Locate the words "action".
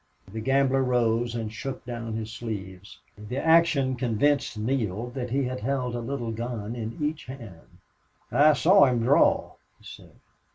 3.37-3.95